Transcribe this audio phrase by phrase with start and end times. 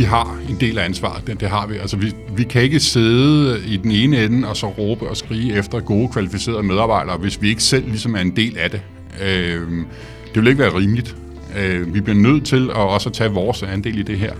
[0.00, 1.76] Vi har en del af ansvaret, det, det har vi.
[1.76, 5.54] Altså, vi, vi kan ikke sidde i den ene ende og så råbe og skrige
[5.54, 8.82] efter gode, kvalificerede medarbejdere, hvis vi ikke selv ligesom er en del af det.
[9.22, 9.68] Øh,
[10.34, 11.16] det vil ikke være rimeligt.
[11.58, 14.32] Øh, vi bliver nødt til at også tage vores andel i det her.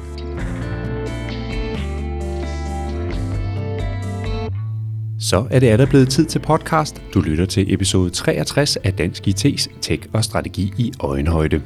[5.21, 7.03] Så er det der blevet tid til podcast.
[7.15, 11.61] Du lytter til episode 63 af Dansk IT's Tech og Strategi i Øjenhøjde.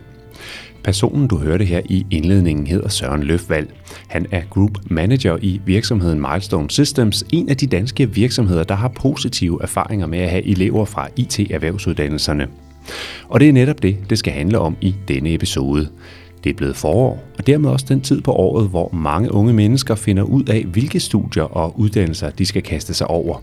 [0.84, 3.68] Personen, du hørte her i indledningen, hedder Søren Løfvald.
[4.08, 8.88] Han er Group Manager i virksomheden Milestone Systems, en af de danske virksomheder, der har
[8.88, 12.48] positive erfaringer med at have elever fra IT-erhvervsuddannelserne.
[13.28, 15.88] Og det er netop det, det skal handle om i denne episode.
[16.44, 19.94] Det er blevet forår, og dermed også den tid på året, hvor mange unge mennesker
[19.94, 23.42] finder ud af, hvilke studier og uddannelser de skal kaste sig over.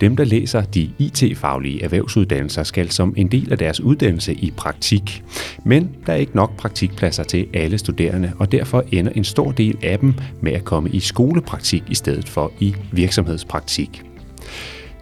[0.00, 5.24] Dem, der læser de IT-faglige erhvervsuddannelser, skal som en del af deres uddannelse i praktik.
[5.64, 9.78] Men der er ikke nok praktikpladser til alle studerende, og derfor ender en stor del
[9.82, 14.02] af dem med at komme i skolepraktik i stedet for i virksomhedspraktik.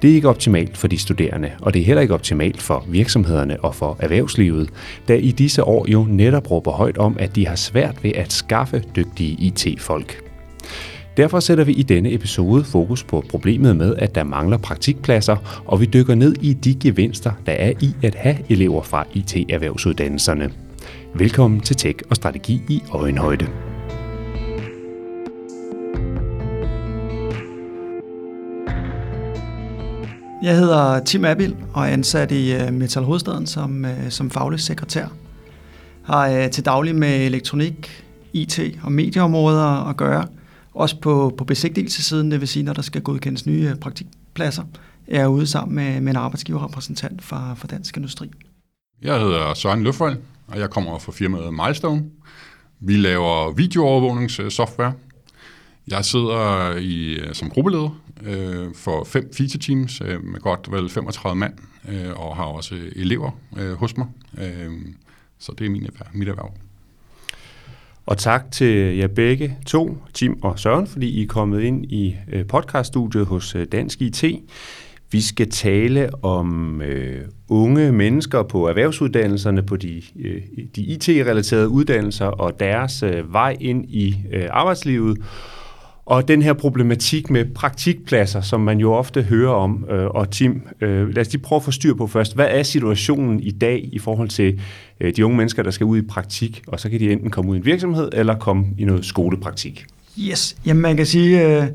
[0.02, 3.60] Det er ikke optimalt for de studerende, og det er heller ikke optimalt for virksomhederne
[3.60, 4.70] og for erhvervslivet,
[5.08, 8.32] da i disse år jo netop råber højt om, at de har svært ved at
[8.32, 10.22] skaffe dygtige IT-folk.
[11.18, 15.80] Derfor sætter vi i denne episode fokus på problemet med, at der mangler praktikpladser, og
[15.80, 20.52] vi dykker ned i de gevinster, der er i at have elever fra IT-erhvervsuddannelserne.
[21.14, 23.46] Velkommen til Tech og Strategi i Øjenhøjde.
[30.42, 34.60] Jeg hedder Tim Abil og er ansat i øh, Metal Hovedstaden som, øh, som faglig
[34.60, 35.06] sekretær.
[36.02, 40.26] Har øh, til daglig med elektronik, IT og medieområder at gøre–
[40.74, 44.62] også på, på besigtigelsessiden, det vil sige, når der skal godkendes nye øh, praktikpladser,
[45.06, 48.30] er ude sammen med, med en arbejdsgiverrepræsentant fra, fra Dansk Industri.
[49.02, 52.04] Jeg hedder Søren Løfvold, og jeg kommer fra firmaet Milestone.
[52.80, 54.92] Vi laver videoovervågningssoftware.
[55.88, 60.90] Jeg sidder i, øh, som gruppeleder øh, for fem feature teams øh, med godt vel
[60.90, 61.54] 35 mand,
[61.88, 64.06] øh, og har også elever øh, hos mig.
[64.38, 64.72] Øh,
[65.38, 66.52] så det er min, mit erhverv.
[68.08, 72.16] Og tak til jer begge to, Tim og Søren, fordi I er kommet ind i
[72.32, 74.24] øh, podcaststudiet hos øh, Dansk IT.
[75.12, 80.42] Vi skal tale om øh, unge mennesker på erhvervsuddannelserne, på de, øh,
[80.76, 85.18] de IT-relaterede uddannelser og deres øh, vej ind i øh, arbejdslivet.
[86.08, 90.62] Og den her problematik med praktikpladser, som man jo ofte hører om, øh, og Tim,
[90.80, 92.34] øh, lad os lige prøve at få styr på først.
[92.34, 94.60] Hvad er situationen i dag i forhold til
[95.00, 97.50] øh, de unge mennesker, der skal ud i praktik, og så kan de enten komme
[97.50, 99.86] ud i en virksomhed, eller komme i noget skolepraktik?
[100.18, 101.66] Yes, jamen man kan sige, øh,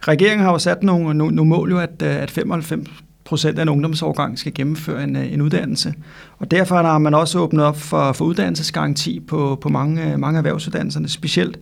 [0.00, 2.88] regeringen har jo sat nogle, nogle, nogle mål, jo, at, øh, at 95
[3.24, 5.94] procent af en ungdomsårgang skal gennemføre en, øh, en uddannelse.
[6.38, 10.38] Og derfor har man også åbnet op for, for uddannelsesgaranti på, på mange, øh, mange
[10.38, 11.58] erhvervsuddannelserne, specielt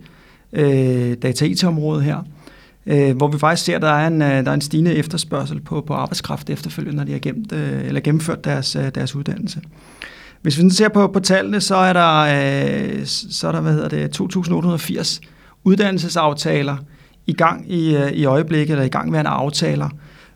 [0.53, 2.23] øh, data-IT-området her,
[2.85, 5.61] øh, hvor vi faktisk ser, at der er en, øh, der er en stigende efterspørgsel
[5.61, 9.61] på, på arbejdskraft efterfølgende, når de har gemt, øh, eller gennemført deres, øh, deres uddannelse.
[10.41, 13.89] Hvis vi ser på, på tallene, så er der, øh, så er der hvad hedder
[13.89, 15.19] det, 2.880
[15.63, 16.77] uddannelsesaftaler
[17.27, 19.89] i gang i, øh, i øjeblikket, eller i gang med en aftaler,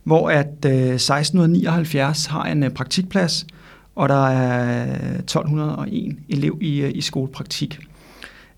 [0.03, 3.45] hvor at øh, 1679 har en øh, praktikplads,
[3.95, 4.85] og der er
[5.19, 7.79] 1201 elev i, i skolepraktik.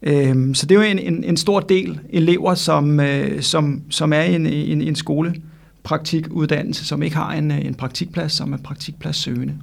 [0.06, 4.14] Øhm, så det er jo en, en, en stor del elever, som, øh, som, som
[4.14, 9.54] er i en, en, en skolepraktikuddannelse, som ikke har en, en praktikplads, som er praktikpladssøgende.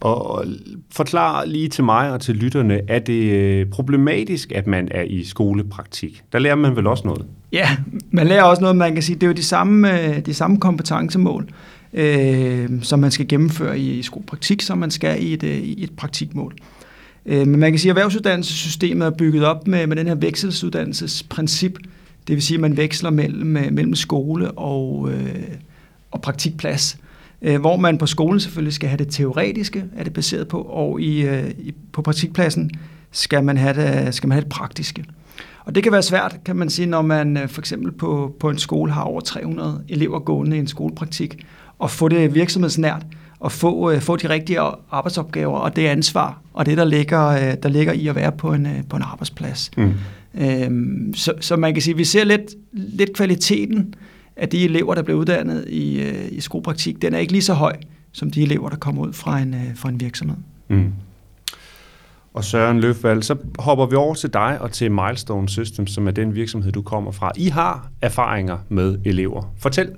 [0.00, 0.44] Og
[0.92, 5.24] forklar lige til mig og til lytterne, er det øh, problematisk, at man er i
[5.24, 6.22] skolepraktik?
[6.32, 7.24] Der lærer man vel også noget?
[7.52, 7.68] Ja,
[8.10, 10.60] man lærer også noget, man kan sige, det er jo de samme, øh, de samme
[10.60, 11.48] kompetencemål,
[11.92, 15.90] øh, som man skal gennemføre i skolepraktik, som man skal i et, øh, i et
[15.96, 16.54] praktikmål.
[16.58, 16.77] Øh,
[17.28, 21.78] Øh, men man kan sige, at erhvervsuddannelsessystemet er bygget op med, med den her vekselsuddannelsesprincip.
[22.28, 25.44] Det vil sige, at man veksler mellem, øh, mellem skole og, øh,
[26.10, 26.96] og praktikplads.
[27.42, 31.00] Øh, hvor man på skolen selvfølgelig skal have det teoretiske, er det baseret på, og
[31.00, 31.50] i, øh,
[31.92, 32.70] på praktikpladsen
[33.10, 35.04] skal man, have det, skal man have det praktiske.
[35.64, 38.58] Og det kan være svært, kan man sige, når man for eksempel på, på en
[38.58, 41.46] skole har over 300 elever gående i en skolepraktik,
[41.78, 43.06] og få det virksomhedsnært,
[43.44, 47.54] at få, øh, få de rigtige arbejdsopgaver og det ansvar, og det, der ligger, øh,
[47.62, 49.70] der ligger i at være på en, øh, på en arbejdsplads.
[49.76, 49.92] Mm.
[50.34, 53.94] Øhm, så, så man kan sige, at vi ser lidt, lidt kvaliteten
[54.38, 57.54] at de elever, der bliver uddannet i, øh, i skolepraktik, den er ikke lige så
[57.54, 57.76] høj,
[58.12, 60.36] som de elever, der kommer ud fra en, øh, fra en virksomhed.
[60.68, 60.92] Mm.
[62.34, 66.10] Og Søren Løfvald, så hopper vi over til dig og til Milestone Systems, som er
[66.10, 67.32] den virksomhed, du kommer fra.
[67.36, 69.52] I har erfaringer med elever.
[69.58, 69.90] Fortæl.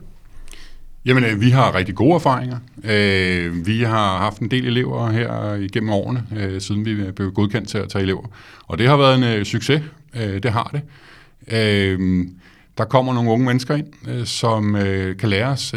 [1.04, 2.58] Jamen, øh, vi har rigtig gode erfaringer.
[2.84, 7.68] Øh, vi har haft en del elever her igennem årene, øh, siden vi blev godkendt
[7.68, 8.22] til at tage elever.
[8.66, 9.82] Og det har været en øh, succes.
[10.16, 10.82] Øh, det har det.
[11.56, 12.26] Øh,
[12.78, 14.74] der kommer nogle unge mennesker ind, som
[15.18, 15.74] kan lære os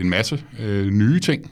[0.00, 0.42] en masse
[0.90, 1.50] nye ting.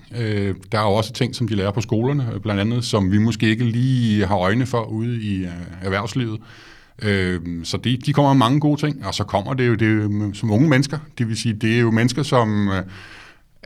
[0.72, 3.48] Der er jo også ting, som de lærer på skolerne, blandt andet, som vi måske
[3.48, 5.46] ikke lige har øjne for ude i
[5.82, 6.40] erhvervslivet.
[7.64, 10.34] Så de, de kommer med mange gode ting, og så kommer det jo, det jo
[10.34, 10.98] som unge mennesker.
[11.18, 12.70] Det vil sige, det er jo mennesker, som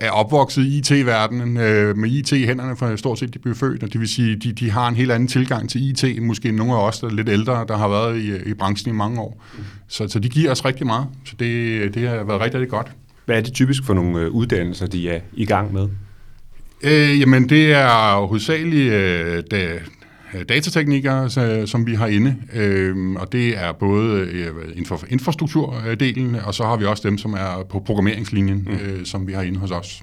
[0.01, 3.83] er opvokset i IT-verdenen øh, med IT i hænderne for stort set de blev født,
[3.83, 6.73] og det vil sige, de, de har en helt anden tilgang til IT, måske nogle
[6.73, 9.45] af os, der er lidt ældre, der har været i, i branchen i mange år.
[9.89, 12.93] Så, så de giver os rigtig meget, så det, det har været rigtig, rigtig godt.
[13.27, 15.89] Hvad er det typisk for nogle øh, uddannelser, de er i gang med?
[16.83, 19.43] Øh, jamen, det er hovedsageligt øh,
[20.49, 26.55] datateknikere, som vi har inde, øh, og det er både øh, inden for infrastrukturdelen, og
[26.55, 28.73] så har vi også dem, som er på programmeringslinjen, mm.
[28.73, 30.03] øh, som vi har inde hos os.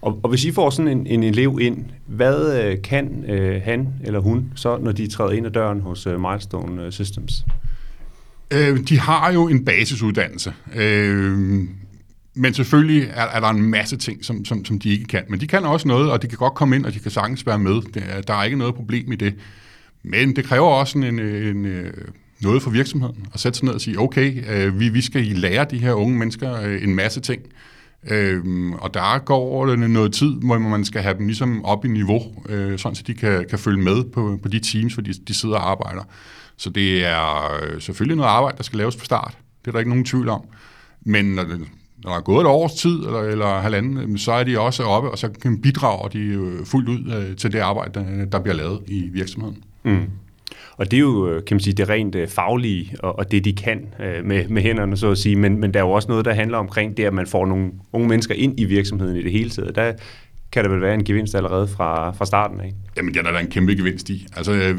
[0.00, 3.88] Og, og hvis I får sådan en, en elev ind, hvad øh, kan øh, han
[4.04, 7.44] eller hun så, når de træder ind ad døren hos øh, Milestone øh, Systems?
[8.54, 10.52] Øh, de har jo en basisuddannelse.
[10.76, 11.60] Øh,
[12.38, 15.22] men selvfølgelig er, er der en masse ting, som, som, som de ikke kan.
[15.28, 17.46] Men de kan også noget, og de kan godt komme ind, og de kan sagtens
[17.46, 17.82] være med.
[18.22, 19.34] Der er ikke noget problem i det.
[20.02, 21.92] Men det kræver også en, en, en, øh,
[22.40, 25.66] noget for virksomheden at sætte sig ned og sige, okay, øh, vi, vi skal lære
[25.70, 27.42] de her unge mennesker øh, en masse ting.
[28.10, 32.22] Øhm, og der går noget tid, hvor man skal have dem ligesom op i niveau,
[32.48, 35.34] øh, sådan så de kan, kan følge med på, på de teams, hvor de, de
[35.34, 36.02] sidder og arbejder.
[36.56, 39.38] Så det er øh, selvfølgelig noget arbejde, der skal laves på start.
[39.60, 40.40] Det er der ikke nogen tvivl om.
[41.04, 41.44] Men når,
[42.04, 45.10] når der er gået et års tid eller, eller halvanden, så er de også oppe,
[45.10, 49.08] og så kan bidrage de fuldt ud øh, til det arbejde, der, bliver lavet i
[49.12, 49.64] virksomheden.
[49.82, 50.06] Mm.
[50.76, 53.44] Og det er jo, øh, kan man sige, det rent øh, faglige og, og det,
[53.44, 55.36] de kan øh, med, med hænderne, så at sige.
[55.36, 57.70] Men, men der er jo også noget, der handler omkring det, at man får nogle
[57.92, 59.76] unge mennesker ind i virksomheden i det hele taget.
[59.76, 59.92] Der
[60.52, 62.74] kan der vel være en gevinst allerede fra, fra starten af?
[62.96, 64.26] Jamen, der er der en kæmpe gevinst i.
[64.36, 64.74] Altså,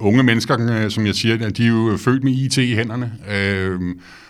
[0.00, 3.12] unge mennesker, som jeg siger, de er jo født med IT i hænderne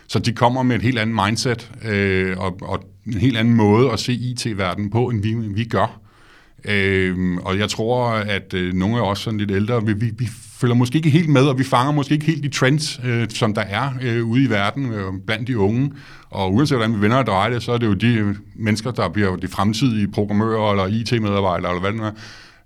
[0.08, 3.90] så de kommer med et helt andet mindset øh, og, og en helt anden måde
[3.90, 6.00] at se IT-verdenen på, end vi, vi gør.
[6.64, 10.28] Øh, og jeg tror, at øh, nogle af os sådan lidt ældre, vi, vi, vi
[10.60, 13.54] følger måske ikke helt med, og vi fanger måske ikke helt de trends, øh, som
[13.54, 15.92] der er øh, ude i verden øh, blandt de unge.
[16.30, 19.08] Og uanset hvordan vi vender og drejer det, så er det jo de mennesker, der
[19.08, 22.12] bliver de fremtidige programmører eller IT-medarbejdere, eller hvad det nu er.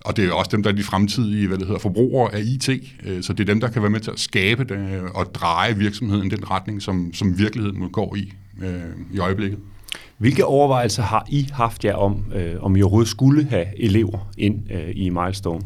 [0.05, 2.69] Og det er også dem, der er de fremtidige hvad det hedder, forbrugere af IT.
[3.07, 5.35] Øh, så det er dem, der kan være med til at skabe det, øh, og
[5.35, 8.33] dreje virksomheden i den retning, som, som virkeligheden går i
[8.63, 8.83] øh,
[9.13, 9.59] i øjeblikket.
[10.19, 14.73] Hvilke overvejelser har I haft jer om, øh, om I overhovedet skulle have elever ind
[14.73, 15.61] øh, i Milestone?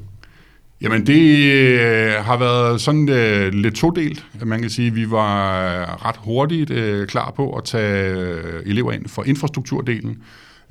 [0.80, 4.26] Jamen det øh, har været sådan øh, lidt todelt.
[4.44, 9.08] Man kan sige, at vi var ret hurtigt øh, klar på at tage elever ind
[9.08, 10.18] for infrastrukturdelen,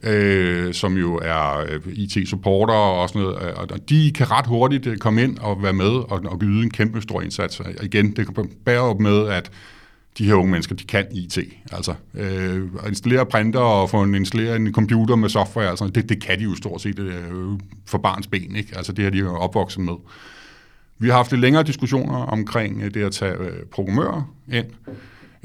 [0.05, 3.37] øh, som jo er øh, IT-supporter og sådan noget.
[3.37, 6.69] Og de kan ret hurtigt øh, komme ind og være med og, og yde en
[6.69, 7.59] kæmpe stor indsats.
[7.59, 9.51] Og igen, det kan bære op med, at
[10.17, 11.37] de her unge mennesker, de kan IT.
[11.71, 16.09] Altså, øh, at installere printer og få en, installere en computer med software, altså, det,
[16.09, 17.13] det kan de jo stort set øh,
[17.85, 18.55] for barns ben.
[18.55, 18.77] Ikke?
[18.77, 19.93] Altså, det har de jo opvokset med.
[20.99, 24.65] Vi har haft lidt længere diskussioner omkring øh, det at tage øh, programmører ind.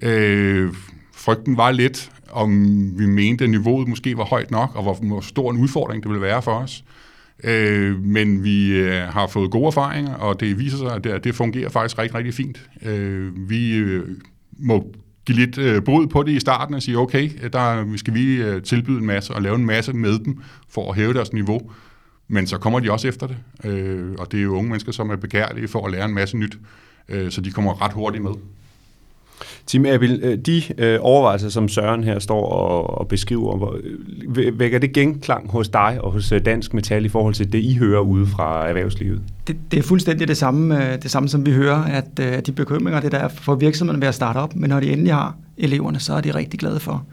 [0.02, 0.74] Øh,
[1.20, 2.50] frygten var lidt, om
[2.98, 6.22] vi mente, at niveauet måske var højt nok, og hvor, stor en udfordring det ville
[6.22, 6.84] være for os.
[7.44, 11.34] Øh, men vi øh, har fået gode erfaringer, og det viser sig, at det, det
[11.34, 12.70] fungerer faktisk rigtig, rigtig fint.
[12.82, 14.06] Øh, vi øh,
[14.58, 14.92] må
[15.26, 18.36] give lidt øh, brud på det i starten og sige, okay, der vi skal vi
[18.36, 21.60] øh, tilbyde en masse og lave en masse med dem for at hæve deres niveau.
[22.28, 25.10] Men så kommer de også efter det, øh, og det er jo unge mennesker, som
[25.10, 26.58] er begærlige for at lære en masse nyt,
[27.08, 28.32] øh, så de kommer ret hurtigt med.
[29.66, 33.76] Tim Abel, øh, de øh, overvejelser, som Søren her står og, og beskriver, hvor,
[34.36, 37.58] øh, vækker det genklang hos dig og hos øh, Dansk Metal i forhold til det,
[37.58, 39.22] I hører ude fra erhvervslivet?
[39.46, 42.52] Det, det er fuldstændig det samme, øh, det samme, som vi hører, at, at de
[42.52, 45.36] bekymringer, det der er for virksomheden ved at starte op, men når de endelig har
[45.58, 47.04] eleverne, så er de rigtig glade for,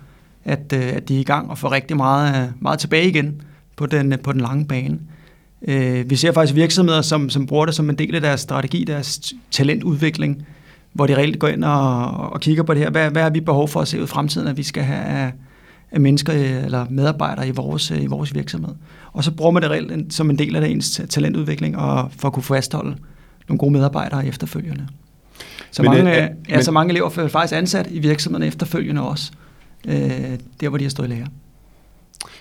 [0.45, 3.41] at, at de er i gang og får rigtig meget, meget tilbage igen
[3.75, 4.99] på den, på den lange bane.
[6.09, 9.33] Vi ser faktisk virksomheder, som, som bruger det som en del af deres strategi, deres
[9.51, 10.47] talentudvikling,
[10.97, 12.89] hvor de reelt går ind og, og kigger på det her.
[12.89, 15.31] Hvad, hvad har vi behov for at se ud i fremtiden, at vi skal have
[15.91, 18.75] af, mennesker eller medarbejdere i vores, i vores virksomhed?
[19.13, 22.27] Og så bruger man det reelt som en del af det ens talentudvikling, og for
[22.27, 22.95] at kunne fastholde
[23.49, 24.87] nogle gode medarbejdere efterfølgende.
[25.71, 29.01] Så, men, mange, øh, ja, men, så mange elever er faktisk ansat i virksomheden efterfølgende
[29.01, 29.31] også.
[29.87, 29.95] øh,
[30.61, 31.27] der hvor de har stået i lære.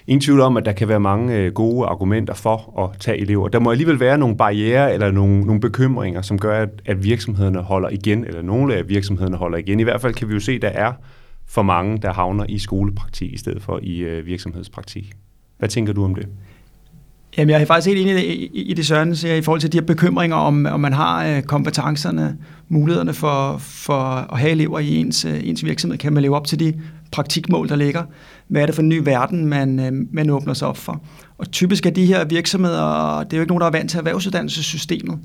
[0.07, 3.49] Ingen tvivl om, at der kan være mange øh, gode argumenter for at tage elever.
[3.49, 7.59] Der må alligevel være nogle barriere eller nogle, nogle bekymringer, som gør, at, at virksomhederne
[7.59, 9.81] holder igen, eller nogle af virksomhederne holder igen.
[9.81, 10.93] I hvert fald kan vi jo se, at der er
[11.49, 15.13] for mange, der havner i skolepraktik i stedet for i øh, virksomhedspraktik.
[15.59, 16.29] Hvad tænker du om det?
[17.39, 19.79] Jamen, jeg er faktisk helt enig i, i det, Søren siger, i forhold til de
[19.79, 22.37] her bekymringer, om, om man har øh, kompetencerne,
[22.69, 24.01] mulighederne for, for
[24.33, 25.99] at have elever i ens, øh, ens virksomhed.
[25.99, 26.75] Kan man leve op til de
[27.13, 28.03] praktikmål, der ligger?
[28.49, 31.03] Hvad er det for en ny verden, man, øh, man åbner sig op for?
[31.39, 33.99] Og typisk er de her virksomheder, det er jo ikke nogen, der er vant til
[33.99, 35.19] erhvervsuddannelsessystemet,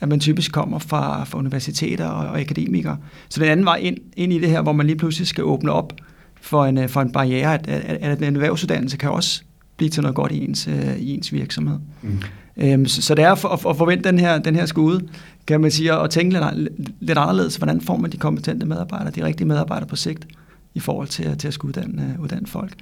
[0.00, 2.96] at man typisk kommer fra, fra universiteter og, og akademikere.
[3.28, 5.72] Så den anden vej ind, ind i det her, hvor man lige pludselig skal åbne
[5.72, 5.92] op
[6.40, 9.42] for en, for en barriere, at, at, at en erhvervsuddannelse kan også
[9.76, 11.78] blive til noget godt i ens, øh, i ens virksomhed.
[12.02, 12.18] Mm.
[12.56, 15.00] Øhm, så, så det er for, at, at forvente den her, den her skude,
[15.46, 16.68] kan man sige, og tænke lidt,
[17.00, 20.26] lidt anderledes, hvordan får man de kompetente medarbejdere, de rigtige medarbejdere på sigt,
[20.74, 22.72] i forhold til, til at skulle uddanne, øh, uddanne folk.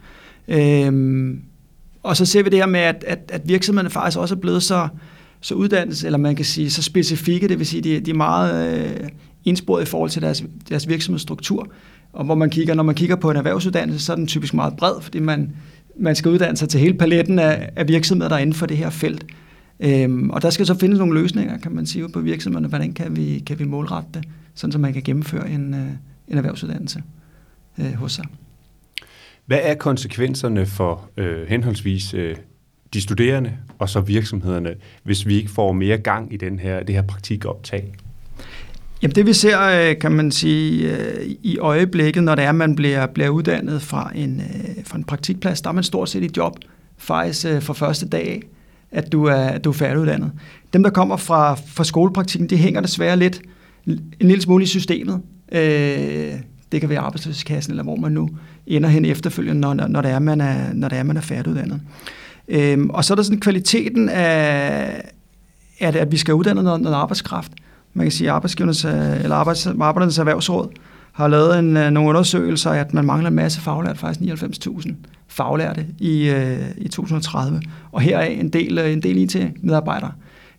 [0.48, 1.42] Øhm,
[2.02, 4.62] og så ser vi det her med, at, at, at virksomhederne faktisk også er blevet
[4.62, 4.88] så,
[5.40, 8.80] så uddannelse, eller man kan sige så specifikke, det vil sige, de, de er meget
[8.80, 9.08] øh,
[9.44, 11.68] indsporet i forhold til deres, deres virksomhedsstruktur.
[12.12, 14.76] Og hvor man kigger, når man kigger på en erhvervsuddannelse, så er den typisk meget
[14.76, 15.52] bred, fordi man
[16.00, 18.76] man skal uddanne sig til hele paletten af, af virksomheder, der er inden for det
[18.76, 19.26] her felt.
[19.80, 22.68] Øhm, og der skal så findes nogle løsninger, kan man sige, på virksomhederne.
[22.68, 25.86] Hvordan kan vi, kan vi målrette det, sådan så man kan gennemføre en, øh,
[26.28, 27.02] en erhvervsuddannelse
[27.78, 28.24] øh, hos sig.
[29.46, 32.36] Hvad er konsekvenserne for øh, henholdsvis øh,
[32.94, 36.94] de studerende og så virksomhederne, hvis vi ikke får mere gang i den her, det
[36.94, 37.92] her praktikoptag?
[39.02, 42.54] Jamen det vi ser, øh, kan man sige, øh, i øjeblikket, når det er, at
[42.54, 46.24] man bliver, bliver uddannet fra en, øh, fra en praktikplads, der er man stort set
[46.24, 46.56] i job
[46.98, 48.42] faktisk fra første dag
[48.90, 50.32] at du er, at du er færdiguddannet.
[50.72, 53.42] Dem, der kommer fra, fra skolepraktikken, de hænger desværre lidt
[53.86, 55.20] en lille smule i systemet
[56.72, 58.28] det kan være arbejdsløshedskassen, eller hvor man nu
[58.66, 61.80] ender hen efterfølgende, når, når, det, er, man er, når det er, man er færdiguddannet.
[62.48, 65.02] Øhm, og så er der sådan kvaliteten af,
[65.80, 67.52] at, at vi skal uddanne noget, noget arbejdskraft
[67.94, 70.68] man kan sige, at arbejdsgivernes, eller arbejds, arbejdernes erhvervsråd
[71.12, 74.92] har lavet en, øh, nogle undersøgelser, at man mangler en masse faglærte, faktisk 99.000
[75.28, 77.62] faglærte i, øh, i 2030.
[77.92, 80.12] Og heraf en del, øh, en del IT-medarbejdere.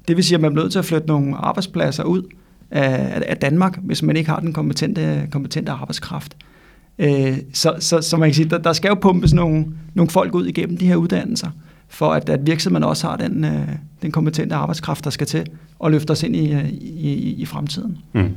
[0.07, 2.23] Det vil sige, at man er nødt til at flytte nogle arbejdspladser ud
[2.71, 6.37] af, af Danmark, hvis man ikke har den kompetente, kompetente arbejdskraft.
[6.99, 10.35] Øh, så, så, så man kan sige, der, der skal jo pumpes nogle, nogle folk
[10.35, 11.49] ud igennem de her uddannelser
[11.87, 13.67] for at, at virksomheden også har den, øh,
[14.01, 15.47] den kompetente arbejdskraft, der skal til
[15.79, 17.97] og løfte os ind øh, i, i, i fremtiden.
[18.13, 18.33] Mm.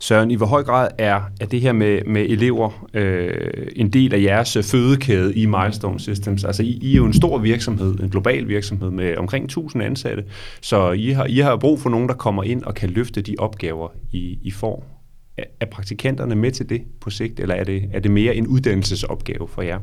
[0.00, 4.14] Søren, i hvor høj grad er, er det her med, med elever øh, en del
[4.14, 6.44] af jeres fødekæde i Milestone Systems?
[6.44, 10.24] Altså, I, I er jo en stor virksomhed, en global virksomhed med omkring 1000 ansatte,
[10.60, 13.34] så I har, I har brug for nogen, der kommer ind og kan løfte de
[13.38, 14.86] opgaver, I, I får.
[15.38, 18.46] Er, er praktikanterne med til det på sigt, eller er det, er det mere en
[18.46, 19.78] uddannelsesopgave for jer?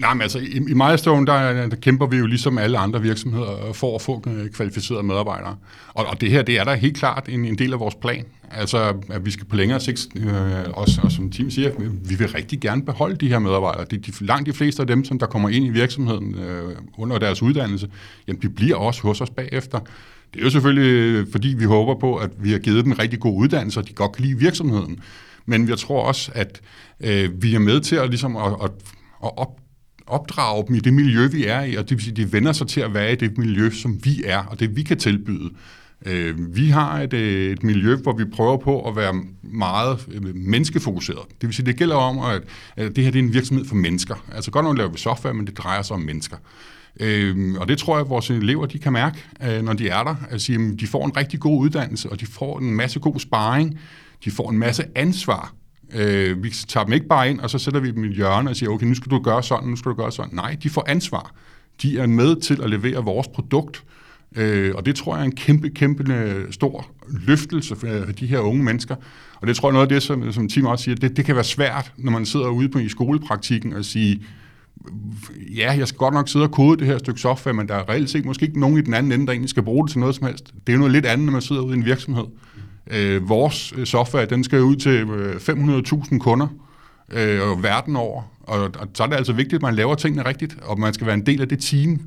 [0.00, 3.72] Nej, men altså i, i Milestone, der, der kæmper vi jo ligesom alle andre virksomheder
[3.72, 5.56] for at få øh, kvalificerede medarbejdere.
[5.88, 8.24] Og, og det her, det er da helt klart en, en del af vores plan.
[8.50, 10.32] Altså, at vi skal på længere sigt, øh,
[10.72, 11.70] også, og som team siger,
[12.08, 13.84] vi vil rigtig gerne beholde de her medarbejdere.
[13.90, 17.18] De, de, langt de fleste af dem, som der kommer ind i virksomheden øh, under
[17.18, 17.88] deres uddannelse,
[18.28, 19.78] jamen, de bliver også hos os bagefter.
[20.34, 22.98] Det er jo selvfølgelig, øh, fordi vi håber på, at vi har givet dem en
[22.98, 25.00] rigtig god uddannelse, og de godt kan lide virksomheden.
[25.46, 26.60] Men jeg tror også, at
[27.00, 28.70] øh, vi er med til at, ligesom at, at,
[29.24, 29.60] at op,
[30.12, 32.66] opdrage dem i det miljø, vi er i, og det vil sige, de vender sig
[32.66, 35.50] til at være i det miljø, som vi er, og det vi kan tilbyde.
[36.06, 40.34] Øh, vi har et, øh, et miljø, hvor vi prøver på at være meget øh,
[40.34, 41.26] menneskefokuseret.
[41.40, 42.42] Det vil sige, det gælder om, at,
[42.76, 44.14] at det her det er en virksomhed for mennesker.
[44.34, 46.36] Altså godt nok laver vi software, men det drejer sig om mennesker.
[47.00, 50.04] Øh, og det tror jeg, at vores elever de kan mærke, øh, når de er
[50.04, 50.14] der.
[50.30, 53.78] Altså, de får en rigtig god uddannelse, og de får en masse god sparring.
[54.24, 55.54] De får en masse ansvar
[55.94, 58.50] Øh, vi tager dem ikke bare ind, og så sætter vi dem i et hjørne
[58.50, 60.34] og siger, okay, nu skal du gøre sådan, nu skal du gøre sådan.
[60.34, 61.34] Nej, de får ansvar.
[61.82, 63.84] De er med til at levere vores produkt,
[64.36, 68.38] øh, og det tror jeg er en kæmpe, kæmpe stor løftelse øh, for de her
[68.38, 68.96] unge mennesker.
[69.34, 71.34] Og det tror jeg noget af det, som, som Tim også siger, det, det kan
[71.34, 74.22] være svært, når man sidder ude på i skolepraktikken og sige,
[75.56, 77.88] ja, jeg skal godt nok sidde og kode det her stykke software, men der er
[77.88, 80.00] reelt set måske ikke nogen i den anden ende, der egentlig skal bruge det til
[80.00, 80.46] noget som helst.
[80.46, 82.24] Det er jo noget lidt andet, når man sidder ude i en virksomhed.
[82.92, 86.48] Øh, vores øh, software, den skal ud til øh, 500.000 kunder kunder
[87.10, 90.56] øh, verden over, og, og så er det altså vigtigt, at man laver tingene rigtigt,
[90.62, 92.00] og man skal være en del af det team.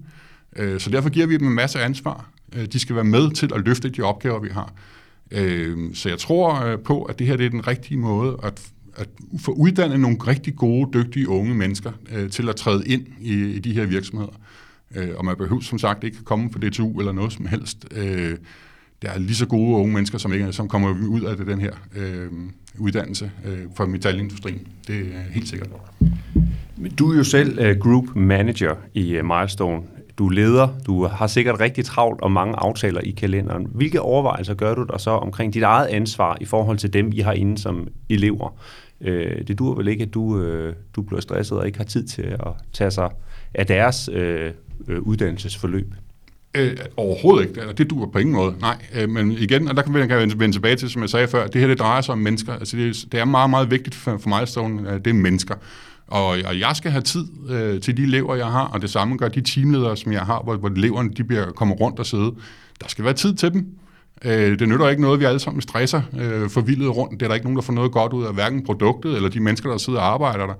[0.55, 2.29] Øh, så derfor giver vi dem en masse ansvar.
[2.55, 4.73] Øh, de skal være med til at løfte de opgaver, vi har.
[5.31, 8.61] Øh, så jeg tror øh, på, at det her det er den rigtige måde at,
[8.95, 9.09] at
[9.39, 13.59] få uddannet nogle rigtig gode, dygtige unge mennesker øh, til at træde ind i, i
[13.59, 14.33] de her virksomheder.
[14.95, 17.87] Øh, og man behøver som sagt ikke komme på DTU eller noget som helst.
[17.91, 18.37] Øh,
[19.03, 21.61] der er lige så gode unge mennesker, som, ikke, som kommer ud af det, den
[21.61, 22.27] her øh,
[22.77, 24.67] uddannelse øh, fra metalindustrien.
[24.87, 25.69] Det er helt sikkert.
[26.99, 29.81] Du er jo selv uh, group manager i uh, Milestone.
[30.17, 33.67] Du er leder, du har sikkert rigtig travlt og mange aftaler i kalenderen.
[33.71, 37.19] Hvilke overvejelser gør du dig så omkring dit eget ansvar i forhold til dem, I
[37.19, 38.55] har inde som elever?
[39.01, 39.07] Uh,
[39.47, 42.21] det dur vel ikke, at du, uh, du bliver stresset og ikke har tid til
[42.21, 43.09] at tage sig
[43.53, 45.93] af deres uh, uddannelsesforløb?
[46.55, 47.61] Øh, overhovedet ikke.
[47.61, 48.55] Altså, det duer på ingen måde.
[48.61, 51.47] Nej, øh, men igen, og der kan vi vende tilbage til, som jeg sagde før,
[51.47, 52.53] det her det drejer sig om mennesker.
[52.53, 55.55] Altså det, det er meget, meget vigtigt for, for mig, Stone, at det er mennesker.
[56.07, 59.17] Og, og jeg skal have tid øh, til de elever, jeg har, og det samme
[59.17, 62.31] gør de teamledere, som jeg har, hvor, hvor eleverne de bliver, kommer rundt og sidde.
[62.81, 63.67] Der skal være tid til dem.
[64.25, 67.19] Øh, det nytter ikke noget, vi alle sammen stresser øh, forvildet rundt.
[67.19, 69.39] Det er der ikke nogen, der får noget godt ud af hverken produktet eller de
[69.39, 70.55] mennesker, der sidder og arbejder der.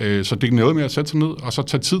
[0.00, 2.00] Øh, så det er noget med at sætte sig ned og så tage tid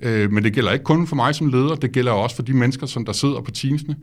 [0.00, 2.52] Øh, men det gælder ikke kun for mig som leder, det gælder også for de
[2.52, 3.96] mennesker, som der sidder på teamsene.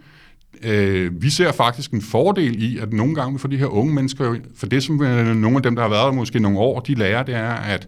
[0.64, 4.36] Øh, vi ser faktisk en fordel i, at nogle gange for de her unge mennesker,
[4.56, 6.96] for det som øh, nogle af dem, der har været der måske nogle år, de
[6.96, 7.88] lærer, det er, at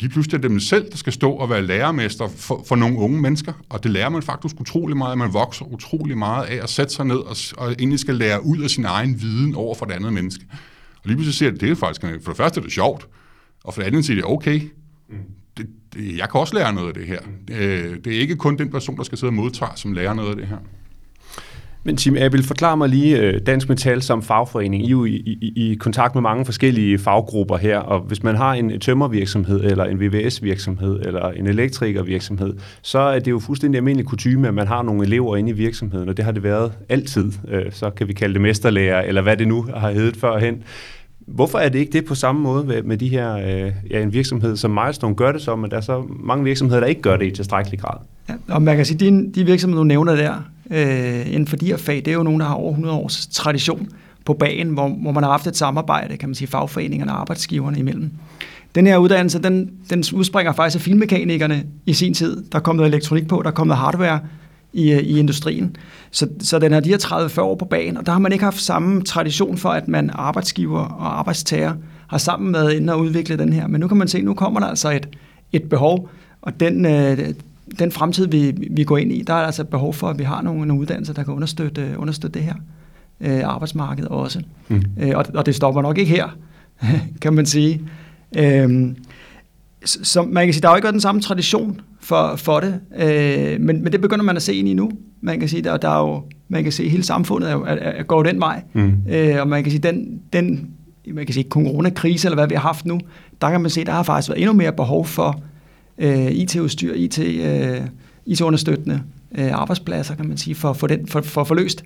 [0.00, 2.98] lige pludselig er det dem selv, der skal stå og være lærermester for, for nogle
[2.98, 6.68] unge mennesker, og det lærer man faktisk utrolig meget, man vokser utrolig meget af at
[6.70, 9.86] sætte sig ned og, og egentlig skal lære ud af sin egen viden over for
[9.86, 10.44] det andet menneske.
[10.94, 13.08] Og lige pludselig ser det, det er faktisk, for det første er det sjovt,
[13.64, 14.60] og for det andet siger det, okay,
[15.08, 15.16] mm
[16.18, 17.18] jeg kan også lære noget af det her.
[17.50, 20.30] Øh, det er ikke kun den person, der skal sidde og modtage, som lærer noget
[20.30, 20.56] af det her.
[21.86, 24.82] Men Tim vil forklare mig lige øh, Dansk Metal som fagforening.
[24.82, 28.36] I er jo i, i, i kontakt med mange forskellige faggrupper her, og hvis man
[28.36, 34.06] har en tømmervirksomhed, eller en VVS-virksomhed, eller en elektrikervirksomhed, så er det jo fuldstændig almindelig
[34.06, 37.32] kutume, at man har nogle elever inde i virksomheden, og det har det været altid.
[37.48, 40.62] Øh, så kan vi kalde det mesterlærer, eller hvad det nu har heddet førhen.
[41.26, 44.56] Hvorfor er det ikke det på samme måde med de her, øh, ja, en virksomhed
[44.56, 47.26] som Milestone gør det så, men der er så mange virksomheder, der ikke gør det
[47.26, 47.98] i tilstrækkelig grad?
[48.28, 50.34] Ja, og man kan sige, de, de virksomheder, du nævner der,
[50.70, 53.26] øh, inden for de her fag, det er jo nogen, der har over 100 års
[53.26, 53.88] tradition
[54.24, 57.78] på bagen, hvor, hvor man har haft et samarbejde, kan man sige, fagforeningerne og arbejdsgiverne
[57.78, 58.10] imellem.
[58.74, 62.44] Den her uddannelse, den, den udspringer faktisk af filmmekanikerne i sin tid.
[62.52, 64.20] Der er kommet elektronik på, der er kommet hardware
[64.76, 65.76] i, i industrien.
[66.10, 68.44] Så, så den har de her 30-40 år på banen, og der har man ikke
[68.44, 71.74] haft samme tradition for, at man arbejdsgiver og arbejdstager
[72.06, 73.66] har sammen med inden at udvikle den her.
[73.66, 75.08] Men nu kan man se, nu kommer der altså et,
[75.52, 76.08] et behov,
[76.42, 77.18] og den, øh,
[77.78, 80.24] den fremtid, vi, vi går ind i, der er altså et behov for, at vi
[80.24, 82.54] har nogle, nogle uddannelser, der kan understøtte, understøtte det her
[83.20, 84.42] øh, arbejdsmarked også.
[84.68, 84.82] Mm.
[85.00, 86.36] Øh, og, og det stopper nok ikke her,
[87.22, 87.82] kan man sige.
[88.38, 88.92] Øh,
[89.84, 92.80] så man kan sige, der har jo ikke været den samme tradition for, for det,
[92.96, 94.90] øh, men, men det begynder man at se ind i nu.
[95.20, 97.74] Man kan sige, der, der er jo, man kan se, at hele samfundet er, er,
[97.74, 98.92] er, går den vej, mm.
[99.08, 100.70] øh, og man kan sige, den, den
[101.14, 103.00] man kan sige, coronakrise, eller hvad vi har haft nu,
[103.40, 105.40] der kan man se, der har faktisk været endnu mere behov for
[105.98, 107.80] øh, IT-udstyr, IT, øh,
[108.26, 109.02] IT-understøttende
[109.38, 111.84] øh, arbejdspladser, kan man sige, for, for, den, for, for at få løst,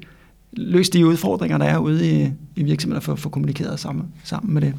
[0.53, 4.55] løst de udfordringer, der er ude i, i virksomheder, for at få kommunikeret sammen, sammen
[4.55, 4.75] med det.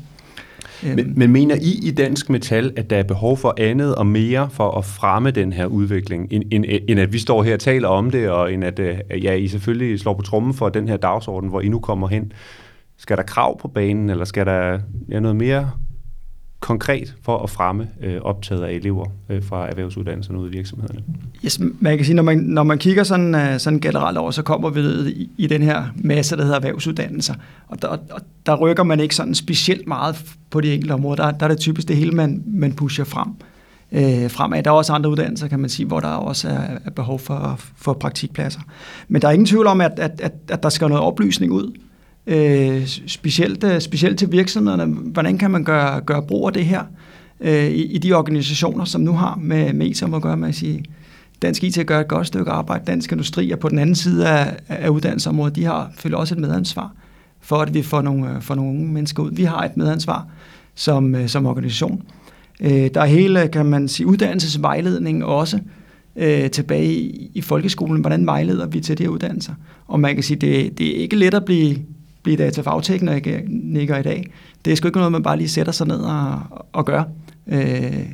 [0.83, 0.95] Øhm.
[0.95, 1.13] Men, øhm.
[1.15, 4.71] men mener I i Dansk Metal, at der er behov for andet og mere for
[4.71, 8.11] at fremme den her udvikling, end, end, end at vi står her og taler om
[8.11, 11.49] det, og end at øh, ja, I selvfølgelig slår på trummen for den her dagsorden,
[11.49, 12.31] hvor I nu kommer hen?
[12.97, 15.71] Skal der krav på banen, eller skal der ja, noget mere
[16.61, 21.01] konkret for at fremme øh, optaget af elever øh, fra erhvervsuddannelserne ude i virksomhederne?
[21.45, 24.41] Yes, man kan sige, når man, når man kigger sådan, øh, sådan generelt over, så
[24.41, 27.33] kommer vi i, i den her masse, der hedder erhvervsuddannelser.
[27.67, 30.15] Og der, og der rykker man ikke sådan specielt meget
[30.49, 31.23] på de enkelte områder.
[31.23, 33.27] Der, der er det typisk det hele, man, man pusher frem.
[33.91, 34.63] Øh, fremad.
[34.63, 37.59] Der er også andre uddannelser, kan man sige, hvor der også er, er behov for,
[37.75, 38.61] for praktikpladser.
[39.07, 41.71] Men der er ingen tvivl om, at, at, at, at der skal noget oplysning ud
[42.27, 44.85] øh, specielt, øh, specielt til virksomhederne.
[44.85, 46.83] Hvordan kan man gøre, gøre brug af det her
[47.39, 50.55] øh, i, i de organisationer, som nu har med, med som at gøre med at
[50.55, 50.85] sige,
[51.41, 52.85] Dansk IT gør et godt stykke arbejde.
[52.85, 55.55] Dansk Industri er på den anden side af, af uddannelsesområdet.
[55.55, 56.91] De har selvfølgelig også et medansvar
[57.39, 59.31] for, at vi får nogle, for får nogle unge mennesker ud.
[59.31, 60.27] Vi har et medansvar
[60.75, 62.01] som, øh, som organisation.
[62.61, 65.59] Øh, der er hele, kan man sige, uddannelsesvejledning også
[66.15, 68.01] øh, tilbage i, i folkeskolen.
[68.01, 69.53] Hvordan vejleder vi til de her uddannelser?
[69.87, 71.77] Og man kan sige, det, det er ikke let at blive
[72.23, 74.31] blive datafagtekniker i dag.
[74.65, 76.39] Det er sgu ikke noget, man bare lige sætter sig ned og,
[76.73, 77.03] og gør.
[77.47, 78.05] Øh,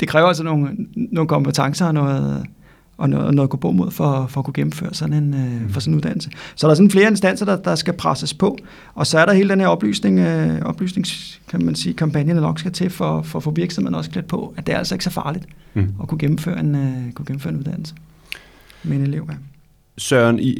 [0.00, 2.46] det kræver altså nogle, nogle kompetencer og noget,
[2.98, 5.70] og noget, noget at gå på mod for, for at kunne gennemføre sådan en, øh,
[5.70, 6.30] for sådan en uddannelse.
[6.54, 8.58] Så der er sådan flere instanser, der, der skal presses på,
[8.94, 12.58] og så er der hele den her oplysning, øh, oplysnings, kan man sige, kampagnen, nok
[12.58, 15.04] skal til for, for at få virksomheden også klædt på, at det er altså ikke
[15.04, 15.94] så farligt mm.
[16.02, 17.94] at kunne gennemføre en, øh, kunne gennemføre en uddannelse
[18.82, 19.26] med en elev.
[19.30, 19.34] Ja.
[19.98, 20.58] Søren, i,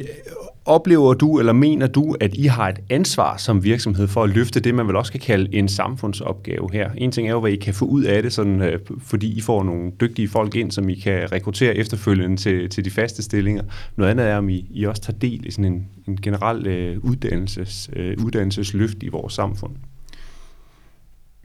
[0.65, 4.59] oplever du, eller mener du, at I har et ansvar som virksomhed for at løfte
[4.59, 6.91] det, man vel også kan kalde en samfundsopgave her?
[6.97, 9.41] En ting er jo, hvad I kan få ud af det, sådan, øh, fordi I
[9.41, 13.63] får nogle dygtige folk ind, som I kan rekruttere efterfølgende til, til de faste stillinger.
[13.95, 16.97] Noget andet er, om I, I også tager del i sådan en, en generel øh,
[17.03, 19.71] uddannelses, øh, uddannelsesløft i vores samfund.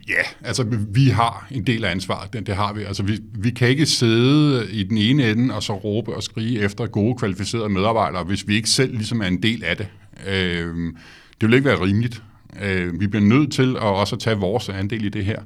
[0.09, 2.83] Ja, altså vi har en del af ansvaret, det, det har vi.
[2.83, 6.59] Altså vi, vi kan ikke sidde i den ene ende og så råbe og skrige
[6.59, 9.87] efter gode, kvalificerede medarbejdere, hvis vi ikke selv ligesom er en del af det.
[10.27, 10.93] Øh,
[11.41, 12.23] det vil ikke være rimeligt.
[12.61, 15.41] Øh, vi bliver nødt til at også at tage vores andel i det her.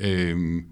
[0.00, 0.62] Øh,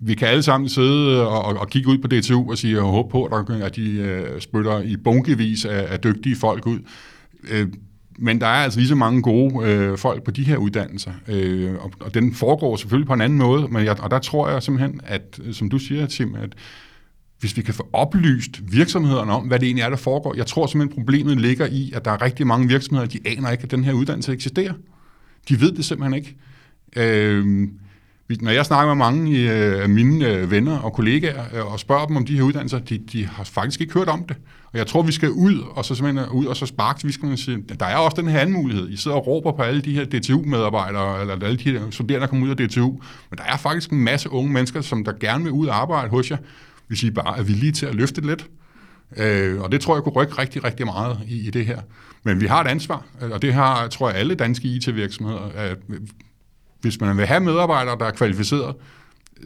[0.00, 2.86] vi kan alle sammen sidde og, og, og kigge ud på DTU og sige og
[2.86, 6.78] håbe på, at, at de øh, spytter i bunkevis af, af dygtige folk ud.
[7.50, 7.68] Øh,
[8.18, 11.74] men der er altså lige så mange gode øh, folk på de her uddannelser, øh,
[11.74, 14.62] og, og den foregår selvfølgelig på en anden måde, men jeg, og der tror jeg
[14.62, 16.54] simpelthen, at øh, som du siger, Tim, at
[17.40, 20.34] hvis vi kan få oplyst virksomhederne om, hvad det egentlig er, der foregår.
[20.36, 23.64] Jeg tror simpelthen, problemet ligger i, at der er rigtig mange virksomheder, de aner ikke,
[23.64, 24.72] at den her uddannelse eksisterer.
[25.48, 26.36] De ved det simpelthen ikke.
[26.96, 27.68] Øh,
[28.30, 32.06] når jeg snakker med mange øh, af mine øh, venner og kollegaer øh, og spørger
[32.06, 34.36] dem om de her uddannelser, de, de har faktisk ikke hørt om det.
[34.72, 37.12] Og jeg tror, vi skal ud og så simpelthen øh, ud og så sparke til
[37.12, 38.88] skal sige, der er også den her anden mulighed.
[38.90, 42.26] I sidder og råber på alle de her DTU-medarbejdere, eller alle de her studerende, der
[42.26, 42.90] kommer ud af DTU.
[43.30, 46.10] Men der er faktisk en masse unge mennesker, som der gerne vil ud og arbejde
[46.10, 46.36] hos jer,
[46.88, 48.46] hvis I bare er villige til at løfte det lidt.
[49.16, 51.78] Øh, og det tror jeg kunne rykke rigtig, rigtig meget i, i det her.
[52.22, 55.70] Men vi har et ansvar, øh, og det har, tror jeg, alle danske IT-virksomheder.
[55.70, 55.96] Øh,
[56.84, 58.74] hvis man vil have medarbejdere, der er kvalificeret,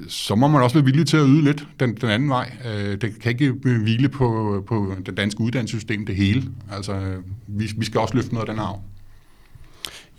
[0.08, 2.52] så må man også være villig til at yde lidt den, den anden vej.
[2.66, 6.44] Øh, det kan ikke hvile på, på det danske uddannelsessystem det hele.
[6.72, 8.82] Altså, øh, vi, vi skal også løfte noget af den arv.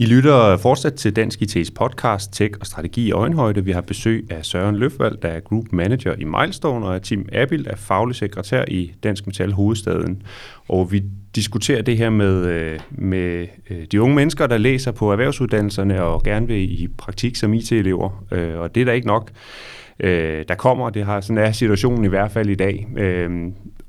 [0.01, 3.65] I lytter fortsat til Dansk IT's podcast Tech og Strategi i Øjenhøjde.
[3.65, 7.65] Vi har besøg af Søren Løfvald, der er Group Manager i Milestone, og Tim Abild,
[7.65, 10.21] der er faglig sekretær i Dansk Metal Hovedstaden.
[10.69, 11.03] Og vi
[11.35, 16.23] diskuterer det her med, øh, med øh, de unge mennesker, der læser på erhvervsuddannelserne og
[16.23, 19.31] gerne vil i praktik som IT-elever, øh, og det er da ikke nok
[20.47, 20.89] der kommer.
[20.89, 22.88] Det har sådan er situationen i hvert fald i dag.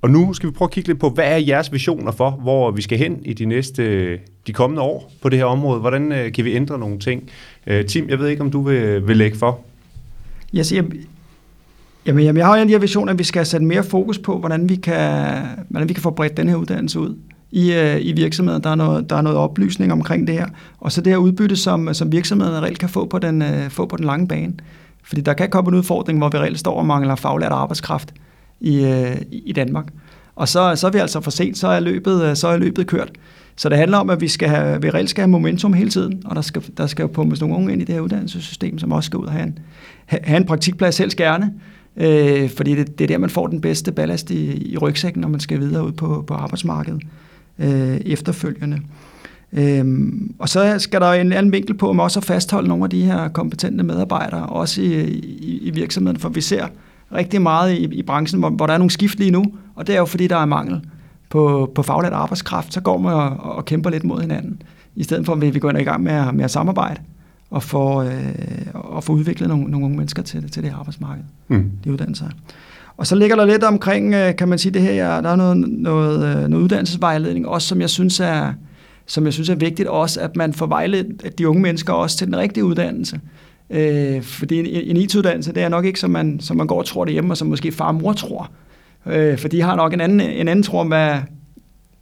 [0.02, 2.70] Og nu skal vi prøve at kigge lidt på, hvad er jeres visioner for, hvor
[2.70, 5.80] vi skal hen i de næste, øh, de kommende år på det her område?
[5.80, 7.30] Hvordan øh, kan vi ændre nogle ting?
[7.66, 9.60] Øh, Tim, jeg ved ikke, om du vil, vil lægge for?
[10.52, 10.82] Jeg siger,
[12.06, 14.38] Jamen, jamen jeg har en de her vision, at vi skal sætte mere fokus på,
[14.38, 15.36] hvordan vi kan,
[15.68, 17.16] hvordan vi kan få bredt den her uddannelse ud
[17.50, 18.62] i, i virksomheden.
[18.62, 20.46] Der er, noget, der er noget oplysning omkring det her.
[20.78, 23.96] Og så det her udbytte, som, som virksomheden reelt kan få på, den, få på
[23.96, 24.52] den lange bane.
[25.02, 28.14] Fordi der kan komme en udfordring, hvor vi reelt står og mangler faglært arbejdskraft
[28.60, 29.86] i, øh, i Danmark.
[30.36, 32.86] Og så, så er vi altså for sent, så er løbet, øh, så er løbet
[32.86, 33.10] kørt.
[33.56, 36.22] Så det handler om, at vi, skal have, vi reelt skal have momentum hele tiden,
[36.24, 38.92] og der skal, der skal jo pumpes nogle unge ind i det her uddannelsessystem, som
[38.92, 39.58] også skal ud og have en,
[40.06, 41.52] have en praktikplads helst gerne,
[41.96, 45.28] øh, fordi det, det er der, man får den bedste ballast i, i rygsækken, når
[45.28, 47.02] man skal videre ud på, på arbejdsmarkedet
[47.58, 48.80] øh, efterfølgende.
[49.52, 52.90] Øhm, og så skal der en anden vinkel på, om også at fastholde nogle af
[52.90, 56.66] de her kompetente medarbejdere, også i, i, i virksomheden, for vi ser
[57.14, 59.44] rigtig meget i, i branchen, hvor, hvor der er nogle skift lige nu,
[59.74, 60.80] og det er jo fordi, der er mangel
[61.30, 64.62] på, på faglært arbejdskraft, så går man og, og kæmper lidt mod hinanden,
[64.96, 67.00] i stedet for at vi går i gang med at, med at samarbejde
[67.50, 68.12] og få, øh,
[68.74, 71.70] og få udviklet nogle, nogle unge mennesker til, til det arbejdsmarked, mm.
[71.84, 72.26] de uddannelser.
[72.96, 75.56] Og så ligger der lidt omkring, øh, kan man sige, det her, der er noget,
[75.56, 78.52] noget, øh, noget uddannelsesvejledning også, som jeg synes er,
[79.06, 82.26] som jeg synes er vigtigt også, at man får vejledt de unge mennesker også til
[82.26, 83.20] den rigtige uddannelse.
[83.70, 86.86] Øh, fordi en, en IT-uddannelse, det er nok ikke, som man, som man går og
[86.86, 88.50] tror derhjemme, og som måske far og mor tror.
[89.06, 91.18] Øh, for de har nok en anden, en anden tro om, hvad,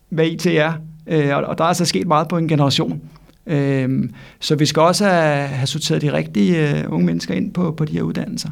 [0.08, 0.72] hvad IT er.
[1.06, 3.00] Øh, og, og der er altså sket meget på en generation.
[3.46, 4.08] Øh,
[4.40, 7.84] så vi skal også have, have sorteret de rigtige uh, unge mennesker ind på, på
[7.84, 8.50] de her uddannelser.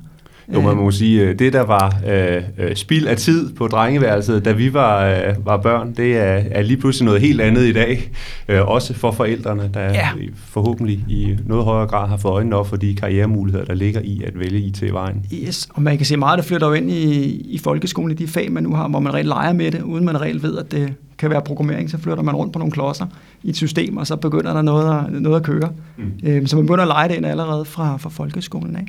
[0.55, 4.45] Jo, man må sige, øh, det der var øh, øh, spild af tid på drengeværelset,
[4.45, 7.73] da vi var, øh, var børn, det er, er lige pludselig noget helt andet i
[7.73, 8.11] dag.
[8.49, 10.09] Øh, også for forældrene, der ja.
[10.37, 14.23] forhåbentlig i noget højere grad har fået øjnene op for de karrieremuligheder, der ligger i
[14.27, 15.25] at vælge IT-vejen.
[15.33, 18.29] Yes, og man kan se meget, der flytter jo ind i, i folkeskolen i de
[18.29, 20.73] fag, man nu har, hvor man reelt leger med det, uden man reelt ved, at
[20.73, 23.07] det kan være programmering, så flytter man rundt på nogle klodser
[23.43, 25.71] i et system, og så begynder der noget at, noget at køre.
[25.97, 26.05] Mm.
[26.25, 28.87] Øh, så man begynder at lege det ind allerede fra, fra folkeskolen af.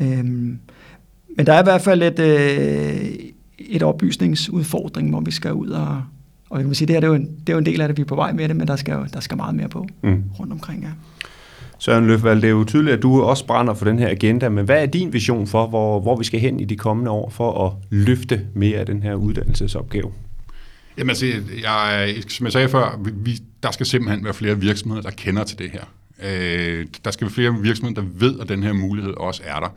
[0.00, 0.58] Øhm,
[1.36, 3.14] men der er i hvert fald et, øh,
[3.58, 6.02] et oplysningsudfordring, hvor vi skal ud og,
[6.50, 7.80] og jeg kan sige, det her det er, jo en, det er jo en del
[7.80, 9.68] af det, vi er på vej med det, men der skal, der skal meget mere
[9.68, 10.22] på mm.
[10.40, 10.82] rundt omkring.
[10.82, 10.88] Ja.
[11.78, 14.64] Søren Løfvald, det er jo tydeligt, at du også brænder for den her agenda, men
[14.64, 17.66] hvad er din vision for, hvor, hvor vi skal hen i de kommende år for
[17.66, 20.12] at løfte mere af den her uddannelsesopgave?
[20.98, 21.26] Jamen altså,
[21.62, 25.58] jeg, som jeg sagde før, vi, der skal simpelthen være flere virksomheder, der kender til
[25.58, 25.82] det her.
[26.24, 29.74] Øh, der skal være flere virksomheder, der ved, at den her mulighed også er der.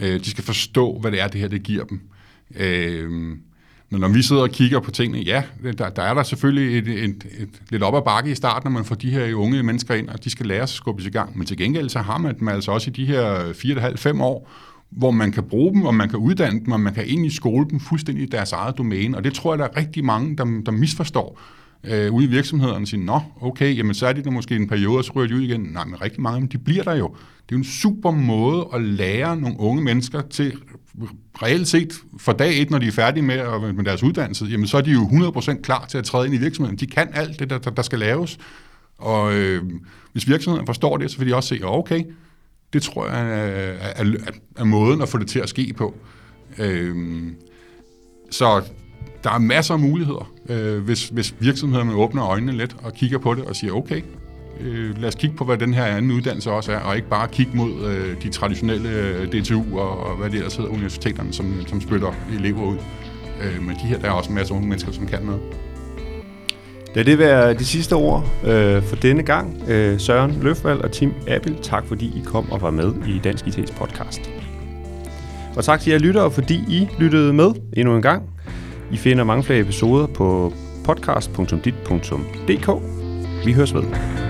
[0.00, 2.00] Øh, de skal forstå, hvad det er, det her det giver dem.
[2.56, 3.10] Øh,
[3.90, 5.42] men når vi sidder og kigger på tingene, ja,
[5.78, 8.78] der, der er der selvfølgelig et, et, et, lidt op ad bakke i starten, når
[8.78, 11.10] man får de her unge mennesker ind, og de skal lære sig at skubbe i
[11.10, 11.38] gang.
[11.38, 14.50] Men til gengæld så har man dem altså også i de her 4,5-5 år,
[14.90, 17.30] hvor man kan bruge dem, og man kan uddanne dem, og man kan ind i
[17.30, 19.16] skole dem fuldstændig i deres eget domæne.
[19.16, 21.40] Og det tror jeg, der er rigtig mange, der, der misforstår
[21.86, 24.68] øh, ude i virksomhederne og sige, nå, okay, jamen så er de der måske en
[24.68, 25.60] periode, og så ryger de ud igen.
[25.60, 27.08] Nej, men rigtig mange af dem, de bliver der jo.
[27.08, 30.52] Det er jo en super måde at lære nogle unge mennesker til
[31.42, 34.76] reelt set for dag et, når de er færdige med, med deres uddannelse, jamen så
[34.76, 36.78] er de jo 100% klar til at træde ind i virksomheden.
[36.78, 38.38] De kan alt det, der, der skal laves.
[38.98, 39.62] Og øh,
[40.12, 42.04] hvis virksomheden forstår det, så vil de også se, okay,
[42.72, 45.74] det tror jeg øh, er, er, er, er måden at få det til at ske
[45.76, 45.94] på.
[46.58, 46.96] Øh,
[48.30, 48.62] så
[49.24, 53.34] der er masser af muligheder, øh, hvis, hvis virksomhederne åbner øjnene lidt og kigger på
[53.34, 54.02] det og siger, okay,
[54.60, 57.28] øh, lad os kigge på, hvad den her anden uddannelse også er, og ikke bare
[57.28, 61.54] kigge mod øh, de traditionelle øh, DTU og, og hvad det ellers hedder, universiteterne, som,
[61.66, 62.76] som spytter elever ud.
[63.42, 65.40] Øh, men de her, der er også en masse unge mennesker, som kan noget.
[66.94, 69.62] Lad det være de sidste ord øh, for denne gang.
[69.68, 73.44] Øh, Søren Løfvald og Tim Abel, tak fordi I kom og var med i Dansk
[73.46, 74.30] IT's podcast.
[75.56, 78.22] Og tak til jer lyttere, fordi I lyttede med endnu en gang.
[78.92, 80.52] I finder mange flere episoder på
[80.84, 82.70] podcast.dit.dk.
[83.46, 84.25] Vi høres ved.